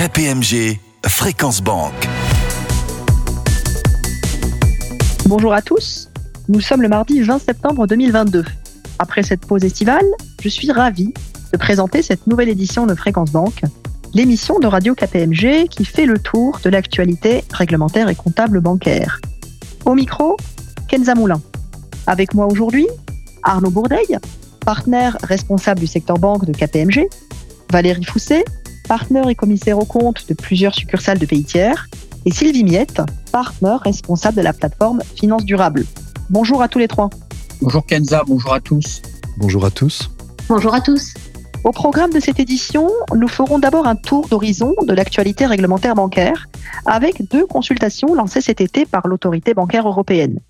[0.00, 2.08] KPMG Fréquence Banque.
[5.26, 6.08] Bonjour à tous.
[6.48, 8.46] Nous sommes le mardi 20 septembre 2022.
[8.98, 10.06] Après cette pause estivale,
[10.40, 11.12] je suis ravi
[11.52, 13.60] de présenter cette nouvelle édition de Fréquence Banque,
[14.14, 19.20] l'émission de Radio KPMG qui fait le tour de l'actualité réglementaire et comptable bancaire.
[19.84, 20.38] Au micro,
[20.88, 21.42] Kenza Moulin.
[22.06, 22.86] Avec moi aujourd'hui,
[23.42, 24.18] Arnaud Bourdeil,
[24.64, 27.06] partenaire responsable du secteur banque de KPMG,
[27.70, 28.46] Valérie Fousset,
[28.90, 31.86] partenaire et commissaire aux comptes de plusieurs succursales de pays tiers,
[32.24, 35.84] et Sylvie Miette, partenaire responsable de la plateforme Finance Durable.
[36.28, 37.08] Bonjour à tous les trois.
[37.62, 39.00] Bonjour Kenza, bonjour à tous.
[39.36, 40.10] Bonjour à tous.
[40.48, 41.14] Bonjour à tous.
[41.62, 46.48] Au programme de cette édition, nous ferons d'abord un tour d'horizon de l'actualité réglementaire bancaire
[46.84, 50.40] avec deux consultations lancées cet été par l'autorité bancaire européenne.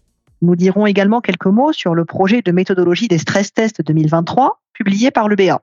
[0.40, 5.10] Nous dirons également quelques mots sur le projet de méthodologie des stress tests 2023 publié
[5.10, 5.60] par le BA.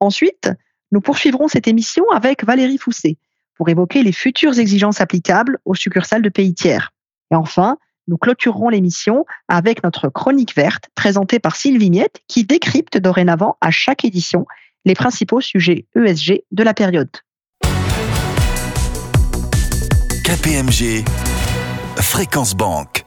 [0.00, 0.50] Ensuite,
[0.92, 3.16] nous poursuivrons cette émission avec Valérie Fousset
[3.54, 6.92] pour évoquer les futures exigences applicables aux succursales de pays tiers.
[7.32, 12.98] Et enfin, nous clôturerons l'émission avec notre chronique verte présentée par Sylvie Miette qui décrypte
[12.98, 14.46] dorénavant à chaque édition
[14.84, 17.10] les principaux sujets ESG de la période.
[20.24, 21.04] KPMG
[21.96, 23.04] Fréquence Banque.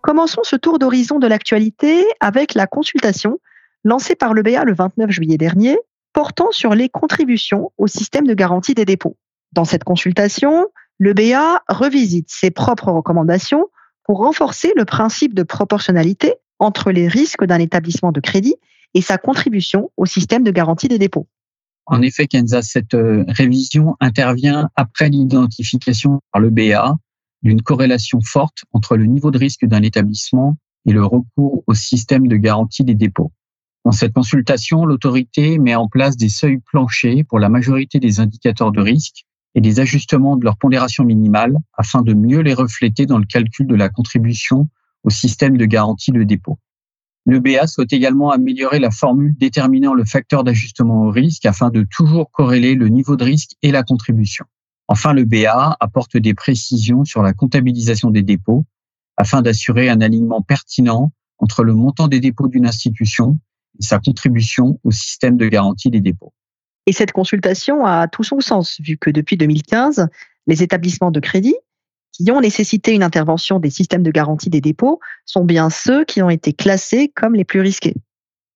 [0.00, 3.38] Commençons ce tour d'horizon de l'actualité avec la consultation
[3.84, 5.78] lancée par le BA le 29 juillet dernier
[6.12, 9.16] portant sur les contributions au système de garantie des dépôts.
[9.52, 10.68] Dans cette consultation,
[10.98, 13.66] le BA revisite ses propres recommandations
[14.04, 18.56] pour renforcer le principe de proportionnalité entre les risques d'un établissement de crédit
[18.94, 21.26] et sa contribution au système de garantie des dépôts.
[21.86, 26.96] En effet, Kenza, cette euh, révision intervient après l'identification par le BA
[27.42, 32.28] d'une corrélation forte entre le niveau de risque d'un établissement et le recours au système
[32.28, 33.32] de garantie des dépôts.
[33.84, 38.70] Dans cette consultation, l'autorité met en place des seuils planchers pour la majorité des indicateurs
[38.70, 39.24] de risque
[39.54, 43.66] et des ajustements de leur pondération minimale afin de mieux les refléter dans le calcul
[43.66, 44.68] de la contribution
[45.02, 46.58] au système de garantie de dépôt.
[47.24, 51.86] Le BA souhaite également améliorer la formule déterminant le facteur d'ajustement au risque afin de
[51.88, 54.44] toujours corréler le niveau de risque et la contribution.
[54.88, 58.64] Enfin, le BA apporte des précisions sur la comptabilisation des dépôts
[59.16, 63.38] afin d'assurer un alignement pertinent entre le montant des dépôts d'une institution
[63.78, 66.32] et sa contribution au système de garantie des dépôts.
[66.86, 70.08] Et cette consultation a tout son sens, vu que depuis 2015,
[70.46, 71.54] les établissements de crédit
[72.12, 76.22] qui ont nécessité une intervention des systèmes de garantie des dépôts sont bien ceux qui
[76.22, 77.94] ont été classés comme les plus risqués.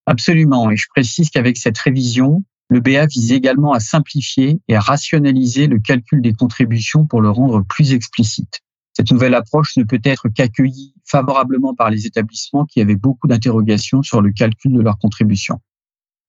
[0.06, 4.80] Absolument, et je précise qu'avec cette révision, le BA vise également à simplifier et à
[4.80, 8.60] rationaliser le calcul des contributions pour le rendre plus explicite.
[8.96, 14.02] Cette nouvelle approche ne peut être qu'accueillie favorablement par les établissements qui avaient beaucoup d'interrogations
[14.02, 15.60] sur le calcul de leurs contributions.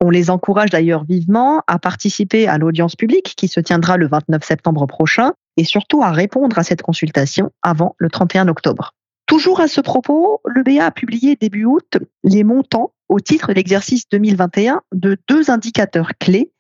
[0.01, 4.43] On les encourage d'ailleurs vivement à participer à l'audience publique qui se tiendra le 29
[4.43, 8.91] septembre prochain et surtout à répondre à cette consultation avant le 31 octobre.
[9.27, 13.53] Toujours à ce propos, le BA a publié début août les montants au titre de
[13.53, 16.51] l'exercice 2021 de deux indicateurs clés,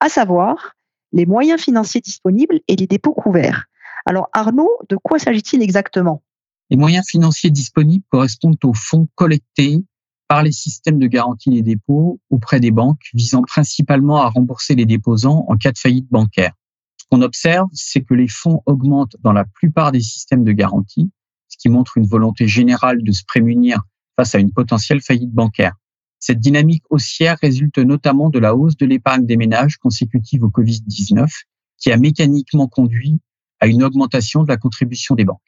[0.00, 0.74] à savoir
[1.12, 3.64] les moyens financiers disponibles et les dépôts couverts.
[4.04, 6.22] Alors Arnaud, de quoi s'agit-il exactement?
[6.70, 9.84] Les moyens financiers disponibles correspondent aux fonds collectés
[10.28, 14.86] par les systèmes de garantie des dépôts auprès des banques, visant principalement à rembourser les
[14.86, 16.52] déposants en cas de faillite bancaire.
[16.98, 21.10] Ce qu'on observe, c'est que les fonds augmentent dans la plupart des systèmes de garantie,
[21.48, 23.82] ce qui montre une volonté générale de se prémunir
[24.16, 25.74] face à une potentielle faillite bancaire.
[26.18, 31.28] Cette dynamique haussière résulte notamment de la hausse de l'épargne des ménages consécutive au Covid-19,
[31.78, 33.20] qui a mécaniquement conduit
[33.64, 35.40] à une augmentation de la contribution des banques.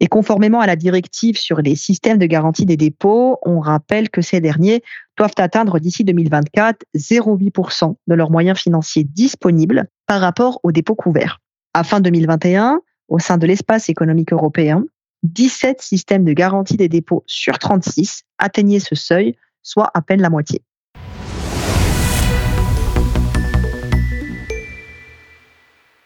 [0.00, 4.20] Et conformément à la directive sur les systèmes de garantie des dépôts, on rappelle que
[4.20, 4.82] ces derniers
[5.16, 11.40] doivent atteindre d'ici 2024 0,8% de leurs moyens financiers disponibles par rapport aux dépôts couverts.
[11.72, 14.84] À fin 2021, au sein de l'espace économique européen,
[15.22, 20.28] 17 systèmes de garantie des dépôts sur 36 atteignaient ce seuil, soit à peine la
[20.28, 20.60] moitié.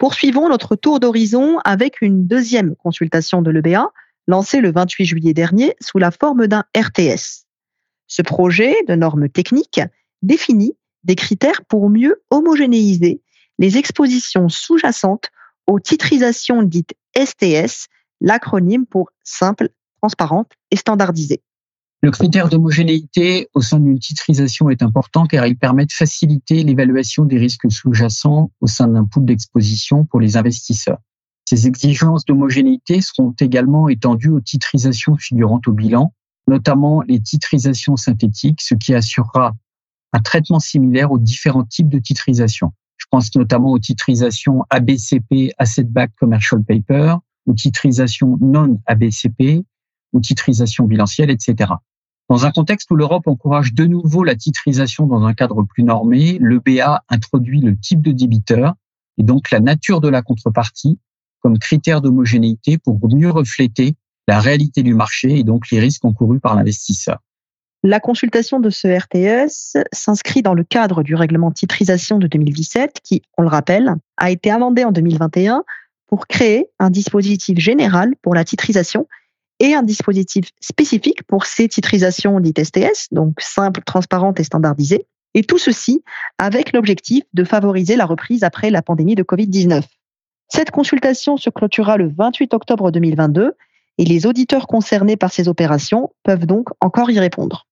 [0.03, 3.93] Poursuivons notre tour d'horizon avec une deuxième consultation de l'EBA
[4.27, 7.45] lancée le 28 juillet dernier sous la forme d'un RTS.
[8.09, 9.81] Ce projet de normes techniques
[10.21, 13.21] définit des critères pour mieux homogénéiser
[13.61, 15.31] les expositions sous-jacentes
[15.69, 17.87] aux titrisations dites STS,
[18.21, 19.69] l'acronyme pour simple,
[20.01, 21.43] transparente et standardisée.
[22.05, 27.25] Le critère d'homogénéité au sein d'une titrisation est important car il permet de faciliter l'évaluation
[27.25, 30.99] des risques sous-jacents au sein d'un pool d'exposition pour les investisseurs.
[31.45, 36.13] Ces exigences d'homogénéité seront également étendues aux titrisations figurantes au bilan,
[36.49, 39.55] notamment les titrisations synthétiques, ce qui assurera
[40.13, 42.73] un traitement similaire aux différents types de titrisation.
[42.97, 47.15] Je pense notamment aux titrisations ABCP, Asset Back Commercial Paper,
[47.47, 49.65] ou titrisation non ABCP,
[50.13, 51.75] ou titrisation bilancielle, etc.
[52.33, 56.39] Dans un contexte où l'Europe encourage de nouveau la titrisation dans un cadre plus normé,
[56.41, 58.73] le BA introduit le type de débiteur
[59.19, 60.99] et donc la nature de la contrepartie
[61.41, 63.97] comme critère d'homogénéité pour mieux refléter
[64.29, 67.19] la réalité du marché et donc les risques encourus par l'investisseur.
[67.83, 73.21] La consultation de ce RTS s'inscrit dans le cadre du règlement titrisation de 2017 qui,
[73.37, 75.65] on le rappelle, a été amendé en 2021
[76.07, 79.07] pour créer un dispositif général pour la titrisation
[79.63, 85.07] et un dispositif spécifique pour ces titrisations dites STS, donc simples, transparentes et standardisées.
[85.35, 86.03] Et tout ceci
[86.37, 89.83] avec l'objectif de favoriser la reprise après la pandémie de Covid-19.
[90.49, 93.53] Cette consultation se clôturera le 28 octobre 2022
[93.99, 97.67] et les auditeurs concernés par ces opérations peuvent donc encore y répondre.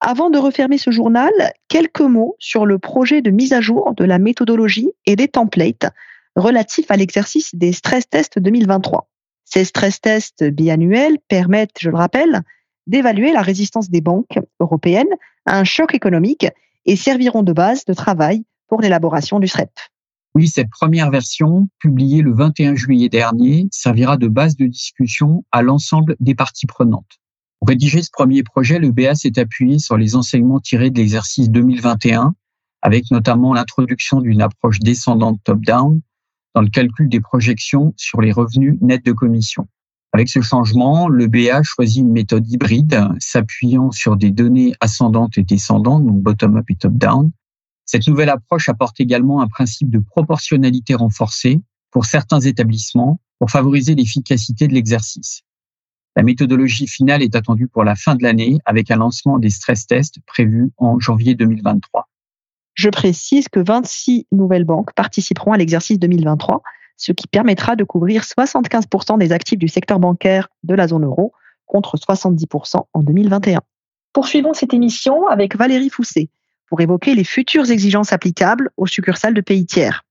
[0.00, 1.32] Avant de refermer ce journal,
[1.68, 5.86] quelques mots sur le projet de mise à jour de la méthodologie et des templates
[6.34, 9.08] relatifs à l'exercice des stress tests 2023.
[9.46, 12.42] Ces stress tests biannuels permettent, je le rappelle,
[12.86, 15.06] d'évaluer la résistance des banques européennes
[15.46, 16.46] à un choc économique
[16.84, 19.70] et serviront de base de travail pour l'élaboration du SREP.
[20.34, 25.62] Oui, cette première version, publiée le 21 juillet dernier, servira de base de discussion à
[25.62, 27.20] l'ensemble des parties prenantes.
[27.58, 31.48] Pour rédiger ce premier projet, le BA s'est appuyé sur les enseignements tirés de l'exercice
[31.48, 32.34] 2021,
[32.82, 36.00] avec notamment l'introduction d'une approche descendante top-down
[36.56, 39.68] dans le calcul des projections sur les revenus nets de commission.
[40.14, 45.42] Avec ce changement, le BA choisit une méthode hybride s'appuyant sur des données ascendantes et
[45.42, 47.30] descendantes, donc bottom-up et top-down.
[47.84, 51.60] Cette nouvelle approche apporte également un principe de proportionnalité renforcée
[51.90, 55.42] pour certains établissements pour favoriser l'efficacité de l'exercice.
[56.16, 59.86] La méthodologie finale est attendue pour la fin de l'année avec un lancement des stress
[59.86, 62.08] tests prévu en janvier 2023.
[62.76, 66.62] Je précise que 26 nouvelles banques participeront à l'exercice 2023,
[66.98, 71.32] ce qui permettra de couvrir 75% des actifs du secteur bancaire de la zone euro
[71.64, 73.62] contre 70% en 2021.
[74.12, 76.28] Poursuivons cette émission avec Valérie Fousset
[76.68, 80.04] pour évoquer les futures exigences applicables aux succursales de pays tiers.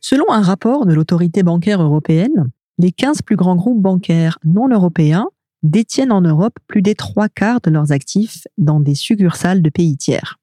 [0.00, 5.26] Selon un rapport de l'autorité bancaire européenne, les 15 plus grands groupes bancaires non européens
[5.62, 9.96] détiennent en Europe plus des trois quarts de leurs actifs dans des succursales de pays
[9.96, 10.38] tiers.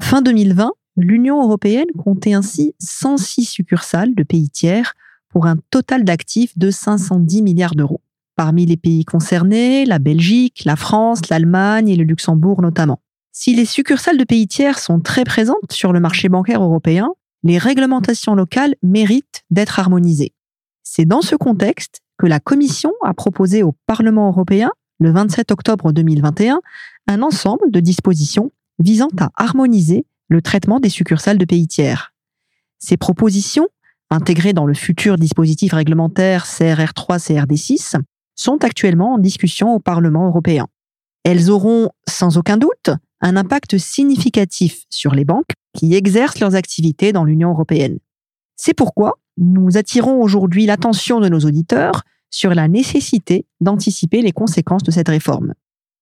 [0.00, 4.94] Fin 2020, l'Union européenne comptait ainsi 106 succursales de pays tiers
[5.28, 8.00] pour un total d'actifs de 510 milliards d'euros.
[8.36, 13.00] Parmi les pays concernés, la Belgique, la France, l'Allemagne et le Luxembourg notamment.
[13.32, 17.10] Si les succursales de pays tiers sont très présentes sur le marché bancaire européen,
[17.42, 20.32] les réglementations locales méritent d'être harmonisées.
[20.82, 25.92] C'est dans ce contexte que la Commission a proposé au Parlement européen, le 27 octobre
[25.92, 26.60] 2021,
[27.08, 32.12] un ensemble de dispositions visant à harmoniser le traitement des succursales de pays tiers.
[32.78, 33.68] Ces propositions,
[34.10, 38.00] intégrées dans le futur dispositif réglementaire CRR3-CRD6,
[38.34, 40.66] sont actuellement en discussion au Parlement européen.
[41.24, 42.90] Elles auront, sans aucun doute,
[43.20, 47.98] un impact significatif sur les banques qui exercent leurs activités dans l'Union européenne.
[48.56, 54.82] C'est pourquoi nous attirons aujourd'hui l'attention de nos auditeurs sur la nécessité d'anticiper les conséquences
[54.82, 55.54] de cette réforme.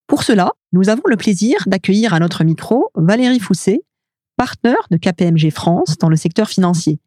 [0.07, 3.83] Pour cela, nous avons le plaisir d'accueillir à notre micro Valérie Fousset,
[4.37, 6.99] partenaire de KPMG France dans le secteur financier.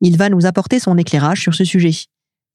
[0.00, 1.92] Il va nous apporter son éclairage sur ce sujet.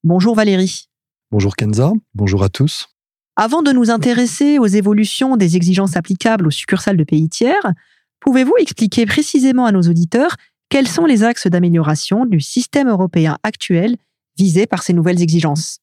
[0.04, 0.88] Bonjour Valérie.
[1.30, 2.88] Bonjour Kenza, bonjour à tous.
[3.36, 7.72] Avant de nous intéresser aux évolutions des exigences applicables aux succursales de pays tiers,
[8.20, 10.36] pouvez-vous expliquer précisément à nos auditeurs
[10.68, 13.96] quels sont les axes d'amélioration du système européen actuel
[14.36, 15.78] visé par ces nouvelles exigences?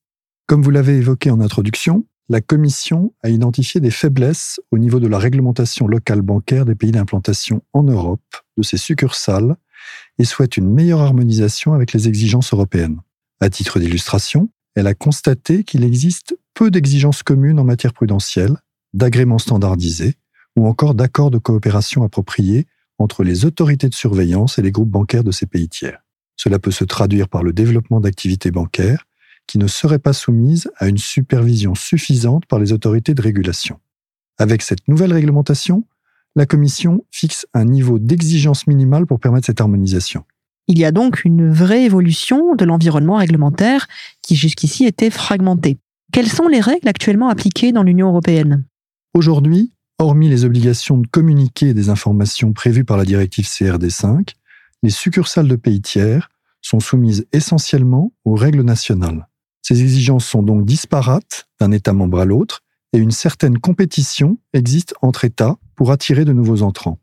[0.46, 5.08] Comme vous l'avez évoqué en introduction, la Commission a identifié des faiblesses au niveau de
[5.08, 8.22] la réglementation locale bancaire des pays d'implantation en Europe
[8.58, 9.56] de ces succursales
[10.20, 13.00] et souhaite une meilleure harmonisation avec les exigences européennes.
[13.40, 18.58] À titre d'illustration, elle a constaté qu'il existe peu d'exigences communes en matière prudentielle,
[18.94, 20.16] d'agréments standardisés
[20.56, 22.68] ou encore d'accords de coopération appropriés
[23.00, 26.00] entre les autorités de surveillance et les groupes bancaires de ces pays tiers.
[26.36, 29.06] Cela peut se traduire par le développement d'activités bancaires
[29.48, 33.80] qui ne seraient pas soumises à une supervision suffisante par les autorités de régulation.
[34.38, 35.86] Avec cette nouvelle réglementation,
[36.36, 40.24] la Commission fixe un niveau d'exigence minimale pour permettre cette harmonisation.
[40.68, 43.88] Il y a donc une vraie évolution de l'environnement réglementaire
[44.22, 45.78] qui jusqu'ici était fragmenté.
[46.12, 48.64] Quelles sont les règles actuellement appliquées dans l'Union européenne?
[49.14, 49.74] Aujourd'hui,
[50.04, 54.34] hormis les obligations de communiquer des informations prévues par la directive CRD5,
[54.84, 56.30] les succursales de pays tiers
[56.62, 59.28] sont soumises essentiellement aux règles nationales.
[59.62, 64.94] Ces exigences sont donc disparates d'un État membre à l'autre et une certaine compétition existe
[65.02, 67.00] entre États pour attirer de nouveaux entrants.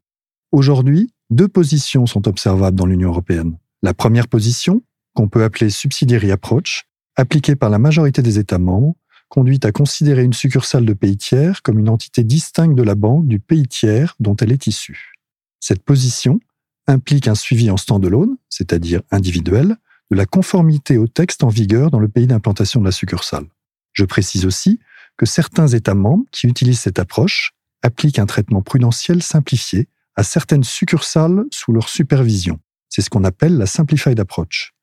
[0.53, 3.57] Aujourd'hui, deux positions sont observables dans l'Union européenne.
[3.83, 4.83] La première position,
[5.15, 6.85] qu'on peut appeler subsidiary approach,
[7.17, 8.95] appliquée par la majorité des États membres,
[9.31, 13.27] conduit à considérer une succursale de pays tiers comme une entité distincte de la banque
[13.27, 15.13] du pays tiers dont elle est issue.
[15.61, 16.41] Cette position
[16.87, 19.77] implique un suivi en stand-alone, c'est-à-dire individuel,
[20.11, 23.47] de la conformité au texte en vigueur dans le pays d'implantation de la succursale.
[23.93, 24.81] Je précise aussi
[25.17, 30.65] que certains États membres qui utilisent cette approche appliquent un traitement prudentiel simplifié à certaines
[30.65, 32.59] succursales sous leur supervision.
[32.89, 34.75] C'est ce qu'on appelle la Simplified Approach.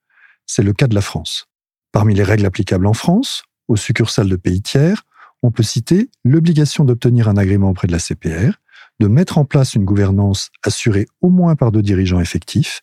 [0.46, 1.46] C'est le cas de la France.
[1.92, 5.04] Parmi les règles applicables en France, aux succursales de pays tiers,
[5.42, 8.58] on peut citer l'obligation d'obtenir un agrément auprès de la CPR,
[9.00, 12.80] de mettre en place une gouvernance assurée au moins par deux dirigeants effectifs,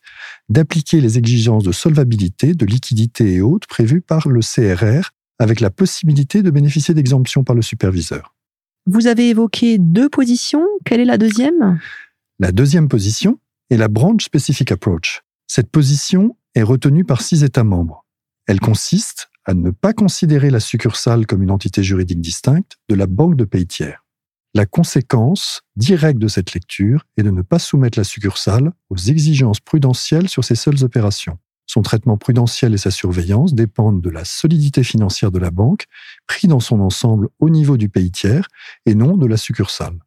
[0.48, 5.70] d'appliquer les exigences de solvabilité, de liquidité et autres prévues par le CRR, avec la
[5.70, 8.34] possibilité de bénéficier d'exemptions par le superviseur.
[8.86, 10.64] Vous avez évoqué deux positions.
[10.84, 11.78] Quelle est la deuxième?
[12.38, 13.38] La deuxième position
[13.68, 15.22] est la Branch Specific Approach.
[15.46, 18.06] Cette position est retenue par six États membres.
[18.46, 23.06] Elle consiste à ne pas considérer la succursale comme une entité juridique distincte de la
[23.06, 24.04] banque de pays tiers.
[24.54, 29.60] La conséquence directe de cette lecture est de ne pas soumettre la succursale aux exigences
[29.60, 31.38] prudentielles sur ses seules opérations.
[31.66, 35.86] Son traitement prudentiel et sa surveillance dépendent de la solidité financière de la banque,
[36.26, 38.48] pris dans son ensemble au niveau du pays tiers
[38.86, 39.98] et non de la succursale.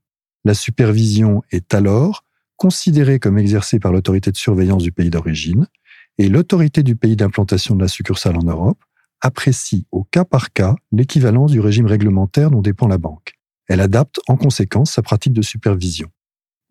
[0.46, 2.24] La supervision est alors
[2.56, 5.68] considérée comme exercée par l'autorité de surveillance du pays d'origine
[6.18, 8.80] et l'autorité du pays d'implantation de la succursale en Europe
[9.22, 13.34] apprécie au cas par cas l'équivalence du régime réglementaire dont dépend la banque.
[13.68, 16.10] Elle adapte en conséquence sa pratique de supervision.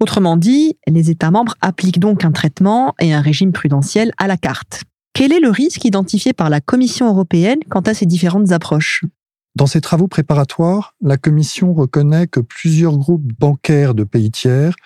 [0.00, 4.36] Autrement dit, les États membres appliquent donc un traitement et un régime prudentiel à la
[4.36, 4.84] carte.
[5.12, 9.04] Quel est le risque identifié par la Commission européenne quant à ces différentes approches?
[9.56, 14.76] Dans ses travaux préparatoires, la Commission reconnaît que plusieurs groupes bancaires de pays tiers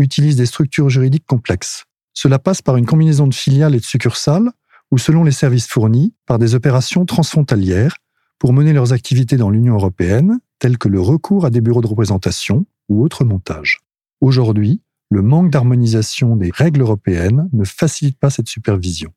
[0.00, 1.84] utilisent des structures juridiques complexes.
[2.12, 4.50] Cela passe par une combinaison de filiales et de succursales,
[4.90, 7.96] ou selon les services fournis, par des opérations transfrontalières
[8.38, 11.86] pour mener leurs activités dans l'Union européenne, telles que le recours à des bureaux de
[11.86, 13.80] représentation ou autres montages.
[14.20, 19.10] Aujourd'hui, le manque d'harmonisation des règles européennes ne facilite pas cette supervision.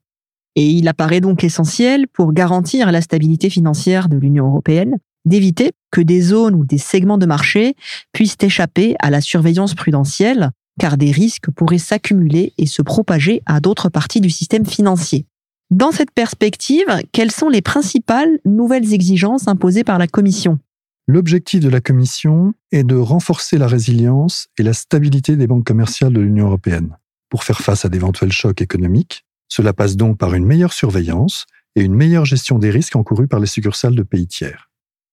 [0.56, 6.02] Et il apparaît donc essentiel, pour garantir la stabilité financière de l'Union européenne, d'éviter que
[6.02, 7.76] des zones ou des segments de marché
[8.14, 13.60] puissent échapper à la surveillance prudentielle, car des risques pourraient s'accumuler et se propager à
[13.60, 15.26] d'autres parties du système financier.
[15.72, 20.58] Dans cette perspective, quelles sont les principales nouvelles exigences imposées par la Commission?
[21.08, 26.12] L'objectif de la Commission est de renforcer la résilience et la stabilité des banques commerciales
[26.12, 26.98] de l'Union européenne.
[27.30, 31.46] Pour faire face à d'éventuels chocs économiques, cela passe donc par une meilleure surveillance
[31.76, 34.72] et une meilleure gestion des risques encourus par les succursales de pays tiers.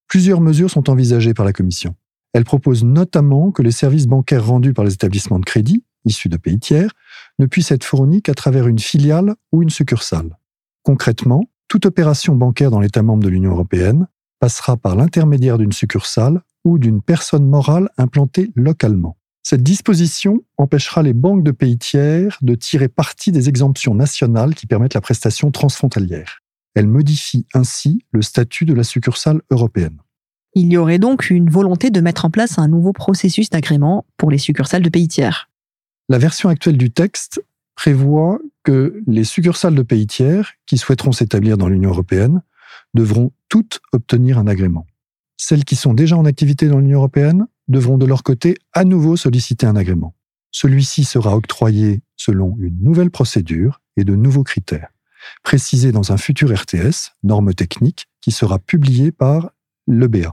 [0.08, 1.96] Plusieurs mesures sont envisagées par la Commission.
[2.32, 6.38] Elle propose notamment que les services bancaires rendus par les établissements de crédit, issus de
[6.38, 6.92] pays tiers,
[7.38, 10.38] ne puissent être fournis qu'à travers une filiale ou une succursale.
[10.86, 14.06] Concrètement, toute opération bancaire dans l'État membre de l'Union européenne
[14.38, 19.16] passera par l'intermédiaire d'une succursale ou d'une personne morale implantée localement.
[19.42, 24.68] Cette disposition empêchera les banques de pays tiers de tirer parti des exemptions nationales qui
[24.68, 26.38] permettent la prestation transfrontalière.
[26.76, 29.98] Elle modifie ainsi le statut de la succursale européenne.
[30.54, 34.30] Il y aurait donc une volonté de mettre en place un nouveau processus d'agrément pour
[34.30, 35.50] les succursales de pays tiers.
[36.08, 37.42] La version actuelle du texte
[37.76, 42.42] prévoit que les succursales de pays tiers qui souhaiteront s'établir dans l'Union européenne
[42.94, 44.86] devront toutes obtenir un agrément.
[45.36, 49.16] Celles qui sont déjà en activité dans l'Union européenne devront de leur côté à nouveau
[49.16, 50.14] solliciter un agrément.
[50.50, 54.88] Celui-ci sera octroyé selon une nouvelle procédure et de nouveaux critères,
[55.42, 59.50] précisés dans un futur RTS, norme technique, qui sera publié par
[59.86, 60.32] l'EBA.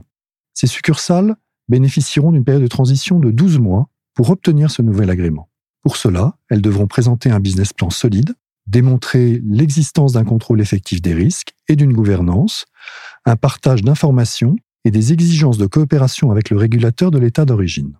[0.54, 1.36] Ces succursales
[1.68, 5.48] bénéficieront d'une période de transition de 12 mois pour obtenir ce nouvel agrément.
[5.84, 8.34] Pour cela, elles devront présenter un business plan solide,
[8.66, 12.64] démontrer l'existence d'un contrôle effectif des risques et d'une gouvernance,
[13.26, 17.98] un partage d'informations et des exigences de coopération avec le régulateur de l'État d'origine.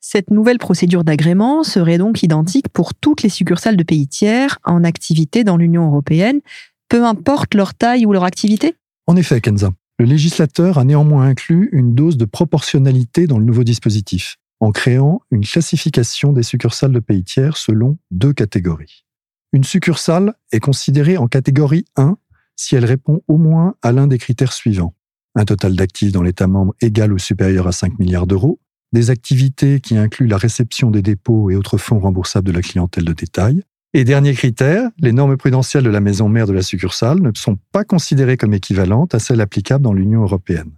[0.00, 4.82] Cette nouvelle procédure d'agrément serait donc identique pour toutes les succursales de pays tiers en
[4.82, 6.40] activité dans l'Union européenne,
[6.88, 8.74] peu importe leur taille ou leur activité?
[9.06, 9.70] En effet, Kenza.
[10.00, 15.22] Le législateur a néanmoins inclus une dose de proportionnalité dans le nouveau dispositif en créant
[15.30, 19.04] une classification des succursales de pays tiers selon deux catégories.
[19.52, 22.16] Une succursale est considérée en catégorie 1
[22.56, 24.94] si elle répond au moins à l'un des critères suivants.
[25.34, 28.60] Un total d'actifs dans l'État membre égal ou supérieur à 5 milliards d'euros,
[28.92, 33.04] des activités qui incluent la réception des dépôts et autres fonds remboursables de la clientèle
[33.04, 33.62] de détail.
[33.94, 37.58] Et dernier critère, les normes prudentielles de la maison mère de la succursale ne sont
[37.72, 40.72] pas considérées comme équivalentes à celles applicables dans l'Union européenne.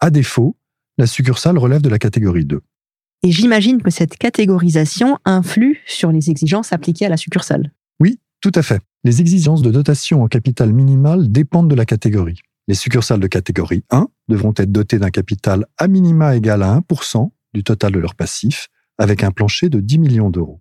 [0.00, 0.56] À défaut,
[0.98, 2.60] la succursale relève de la catégorie 2.
[3.24, 7.72] Et j'imagine que cette catégorisation influe sur les exigences appliquées à la succursale.
[7.98, 8.82] Oui, tout à fait.
[9.02, 12.42] Les exigences de dotation en capital minimal dépendent de la catégorie.
[12.68, 17.30] Les succursales de catégorie 1 devront être dotées d'un capital à minima égal à 1%
[17.54, 20.60] du total de leur passif, avec un plancher de 10 millions d'euros.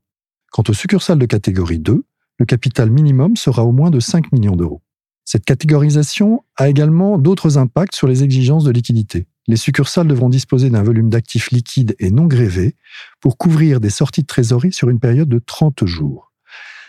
[0.50, 2.06] Quant aux succursales de catégorie 2,
[2.40, 4.82] le capital minimum sera au moins de 5 millions d'euros.
[5.26, 9.28] Cette catégorisation a également d'autres impacts sur les exigences de liquidité.
[9.48, 12.76] Les succursales devront disposer d'un volume d'actifs liquides et non grévés
[13.20, 16.32] pour couvrir des sorties de trésorerie sur une période de 30 jours.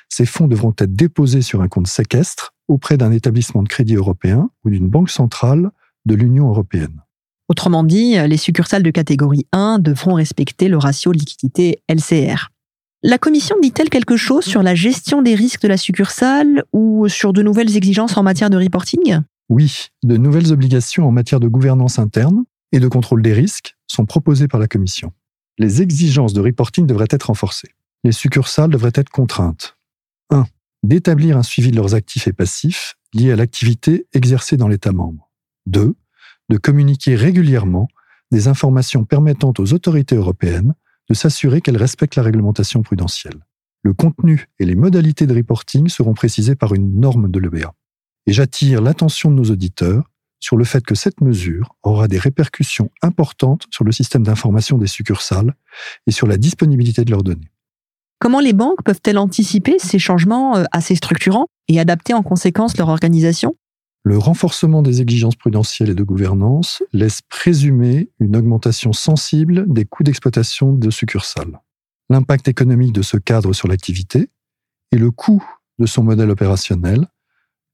[0.09, 4.51] Ces fonds devront être déposés sur un compte séquestre auprès d'un établissement de crédit européen
[4.65, 5.71] ou d'une banque centrale
[6.07, 7.03] de l'Union européenne.
[7.49, 12.51] Autrement dit, les succursales de catégorie 1 devront respecter le ratio liquidité LCR.
[13.03, 17.35] La Commission dit-elle quelque chose sur la gestion des risques de la succursale ou sur
[17.35, 19.21] de nouvelles exigences en matière de reporting?
[19.49, 24.07] Oui, de nouvelles obligations en matière de gouvernance interne et de contrôle des risques sont
[24.07, 25.13] proposées par la Commission.
[25.59, 27.75] Les exigences de reporting devraient être renforcées.
[28.03, 29.77] Les succursales devraient être contraintes.
[30.31, 30.47] 1.
[30.83, 35.31] D'établir un suivi de leurs actifs et passifs liés à l'activité exercée dans l'État membre.
[35.67, 35.95] 2.
[36.49, 37.89] De communiquer régulièrement
[38.31, 40.75] des informations permettant aux autorités européennes
[41.09, 43.47] de s'assurer qu'elle respecte la réglementation prudentielle.
[43.83, 47.75] Le contenu et les modalités de reporting seront précisés par une norme de l'EBA.
[48.27, 52.91] Et j'attire l'attention de nos auditeurs sur le fait que cette mesure aura des répercussions
[53.03, 55.55] importantes sur le système d'information des succursales
[56.07, 57.51] et sur la disponibilité de leurs données.
[58.21, 62.89] Comment les banques peuvent-elles anticiper ces changements euh, assez structurants et adapter en conséquence leur
[62.89, 63.55] organisation?
[64.03, 70.03] Le renforcement des exigences prudentielles et de gouvernance laisse présumer une augmentation sensible des coûts
[70.03, 71.61] d'exploitation de succursales.
[72.11, 74.29] L'impact économique de ce cadre sur l'activité
[74.93, 75.43] et le coût
[75.79, 77.09] de son modèle opérationnel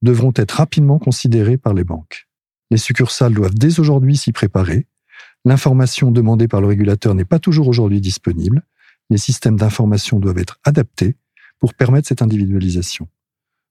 [0.03, 2.29] devront être rapidement considérés par les banques.
[2.71, 4.87] Les succursales doivent dès aujourd'hui s'y préparer.
[5.45, 8.63] L'information demandée par le régulateur n'est pas toujours aujourd'hui disponible.
[9.11, 11.17] Les systèmes d'information doivent être adaptés
[11.59, 13.09] pour permettre cette individualisation.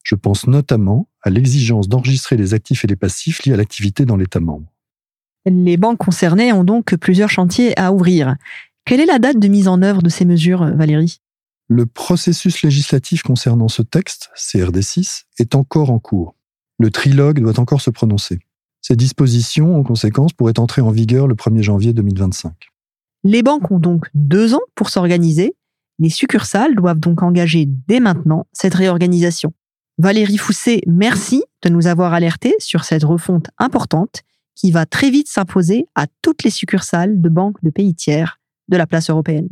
[0.03, 4.17] Je pense notamment à l'exigence d'enregistrer les actifs et les passifs liés à l'activité dans
[4.17, 4.71] l'État membre.
[5.45, 8.35] Les banques concernées ont donc plusieurs chantiers à ouvrir.
[8.85, 11.21] Quelle est la date de mise en œuvre de ces mesures, Valérie?
[11.71, 16.35] Le processus législatif concernant ce texte, CRD6, est encore en cours.
[16.79, 18.39] Le trilogue doit encore se prononcer.
[18.81, 22.53] Ces dispositions, en conséquence, pourraient entrer en vigueur le 1er janvier 2025.
[23.23, 25.55] Les banques ont donc deux ans pour s'organiser.
[25.99, 29.53] Les succursales doivent donc engager dès maintenant cette réorganisation.
[29.99, 34.23] Valérie Fousset, merci de nous avoir alertés sur cette refonte importante
[34.55, 38.77] qui va très vite s'imposer à toutes les succursales de banques de pays tiers de
[38.77, 39.49] la place européenne.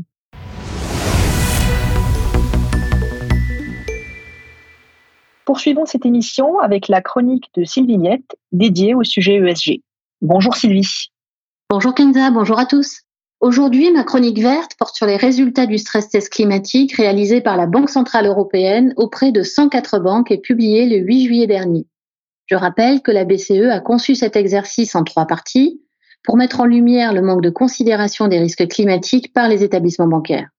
[5.47, 9.81] Poursuivons cette émission avec la chronique de Sylvie Niette dédiée au sujet ESG.
[10.21, 11.07] Bonjour Sylvie.
[11.69, 13.03] Bonjour Kenza, bonjour à tous.
[13.39, 17.65] Aujourd'hui, ma chronique verte porte sur les résultats du stress test climatique réalisé par la
[17.65, 21.85] Banque centrale européenne auprès de 104 banques et publié le 8 juillet dernier.
[22.47, 25.81] Je rappelle que la BCE a conçu cet exercice en trois parties
[26.25, 30.49] pour mettre en lumière le manque de considération des risques climatiques par les établissements bancaires.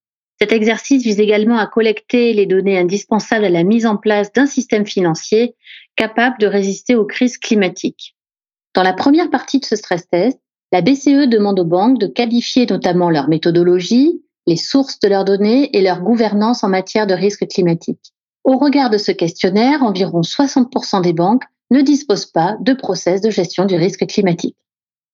[0.41, 4.45] Cet exercice vise également à collecter les données indispensables à la mise en place d'un
[4.45, 5.55] système financier
[5.97, 8.15] capable de résister aux crises climatiques.
[8.73, 10.39] Dans la première partie de ce stress test,
[10.71, 15.75] la BCE demande aux banques de qualifier notamment leur méthodologie, les sources de leurs données
[15.75, 18.13] et leur gouvernance en matière de risque climatique.
[18.45, 23.29] Au regard de ce questionnaire, environ 60% des banques ne disposent pas de process de
[23.29, 24.55] gestion du risque climatique.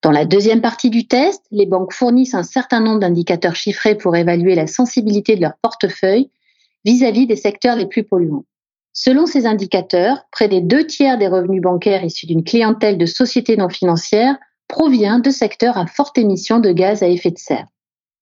[0.02, 4.16] Dans la deuxième partie du test, les banques fournissent un certain nombre d'indicateurs chiffrés pour
[4.16, 6.30] évaluer la sensibilité de leur portefeuille
[6.84, 8.46] vis-à-vis des secteurs les plus polluants.
[8.94, 13.58] Selon ces indicateurs, près des deux tiers des revenus bancaires issus d'une clientèle de sociétés
[13.58, 17.68] non financières provient de secteurs à forte émission de gaz à effet de serre.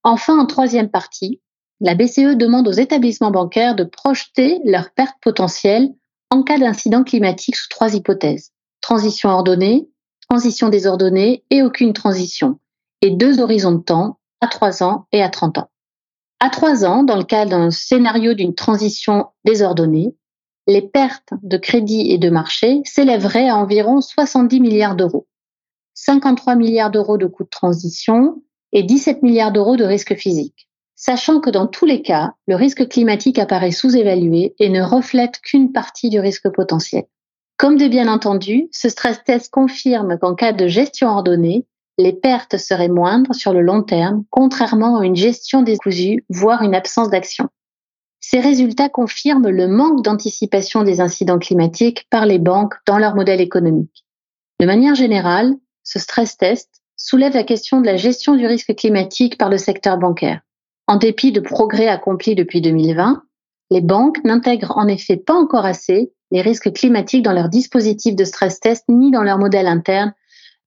[0.03, 1.41] Enfin, en troisième partie,
[1.79, 5.89] la BCE demande aux établissements bancaires de projeter leurs pertes potentielles
[6.29, 8.51] en cas d'incident climatique sous trois hypothèses.
[8.81, 9.87] Transition ordonnée,
[10.33, 12.57] transition désordonnée et aucune transition.
[13.03, 15.69] Et deux horizons de temps, à trois ans et à 30 ans.
[16.39, 20.15] À trois ans, dans le cas d'un scénario d'une transition désordonnée,
[20.65, 25.27] les pertes de crédit et de marché s'élèveraient à environ 70 milliards d'euros.
[25.93, 28.41] 53 milliards d'euros de coûts de transition
[28.71, 30.67] et 17 milliards d'euros de risques physiques.
[30.95, 35.71] Sachant que dans tous les cas, le risque climatique apparaît sous-évalué et ne reflète qu'une
[35.71, 37.03] partie du risque potentiel.
[37.63, 41.65] Comme de bien entendu, ce stress test confirme qu'en cas de gestion ordonnée,
[41.97, 46.75] les pertes seraient moindres sur le long terme, contrairement à une gestion décousue, voire une
[46.75, 47.47] absence d'action.
[48.19, 53.39] Ces résultats confirment le manque d'anticipation des incidents climatiques par les banques dans leur modèle
[53.39, 54.03] économique.
[54.59, 59.37] De manière générale, ce stress test soulève la question de la gestion du risque climatique
[59.37, 60.41] par le secteur bancaire.
[60.87, 63.23] En dépit de progrès accomplis depuis 2020,
[63.71, 68.25] les banques n'intègrent en effet pas encore assez les risques climatiques dans leurs dispositifs de
[68.25, 70.13] stress test ni dans leur modèle interne,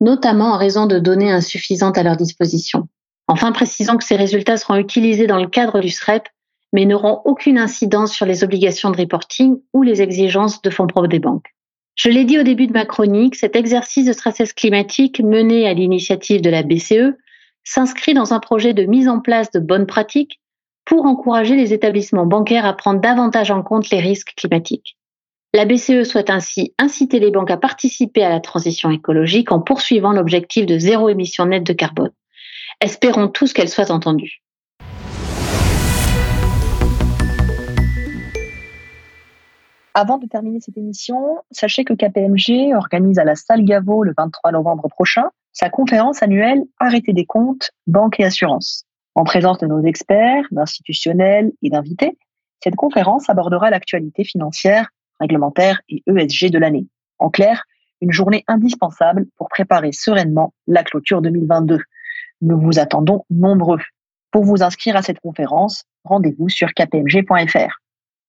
[0.00, 2.88] notamment en raison de données insuffisantes à leur disposition.
[3.26, 6.29] Enfin, précisons que ces résultats seront utilisés dans le cadre du SREP,
[6.72, 11.09] mais n'auront aucune incidence sur les obligations de reporting ou les exigences de fonds propres
[11.09, 11.52] des banques.
[11.96, 15.66] Je l'ai dit au début de ma chronique, cet exercice de stress test climatique mené
[15.66, 17.16] à l'initiative de la BCE
[17.64, 20.40] s'inscrit dans un projet de mise en place de bonnes pratiques
[20.85, 24.96] pour encourager les établissements bancaires à prendre davantage en compte les risques climatiques.
[25.54, 30.12] La BCE souhaite ainsi inciter les banques à participer à la transition écologique en poursuivant
[30.12, 32.11] l'objectif de zéro émission nette de carbone.
[32.80, 34.42] Espérons tous qu'elle soit entendue.
[39.94, 44.52] Avant de terminer cette émission, sachez que KPMG organise à la salle Gaveau le 23
[44.52, 48.85] novembre prochain sa conférence annuelle Arrêter des comptes, banque et assurance.
[49.14, 52.18] En présence de nos experts, d'institutionnels et d'invités,
[52.62, 56.87] cette conférence abordera l'actualité financière, réglementaire et ESG de l'année.
[57.18, 57.64] En clair,
[58.00, 61.81] une journée indispensable pour préparer sereinement la clôture 2022.
[62.42, 63.81] Nous vous attendons nombreux.
[64.31, 67.81] Pour vous inscrire à cette conférence, rendez-vous sur kpmg.fr.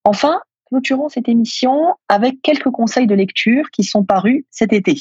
[0.06, 4.96] Enfin, clôturons cette émission avec quelques conseils de lecture qui sont parus cet été.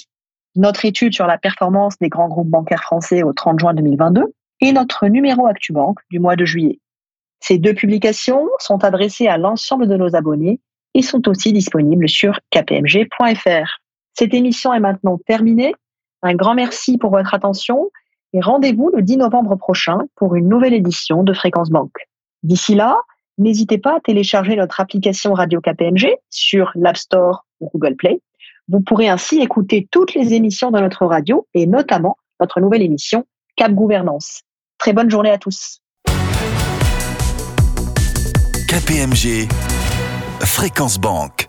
[0.57, 4.73] Notre étude sur la performance des grands groupes bancaires français au 30 juin 2022 et
[4.73, 6.81] notre numéro ActuBank du mois de juillet.
[7.41, 10.61] Ces deux publications sont adressées à l'ensemble de nos abonnés
[10.97, 13.81] et sont aussi disponibles sur kpmg.fr.
[14.15, 15.75] Cette émission est maintenant terminée.
[16.23, 17.91] Un grand merci pour votre attention
[18.33, 21.99] et rendez-vous le 10 novembre prochain pour une nouvelle édition de Fréquence Banque.
[22.43, 22.97] D'ici là,
[23.37, 28.23] n'hésitez pas à télécharger notre application Radio KPMG sur l'App Store ou Google Play.
[28.69, 33.27] Vous pourrez ainsi écouter toutes les émissions de notre radio et notamment notre nouvelle émission
[33.55, 34.45] Cap Gouvernance.
[34.79, 35.83] Très bonne journée à tous.
[38.67, 39.76] KPMG
[40.45, 41.49] Fréquence Banque.